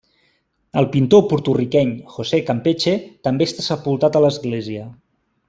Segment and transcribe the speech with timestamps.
[0.81, 2.95] El pintor porto-riqueny José Campeche
[3.29, 4.89] també està sepultat a l'església.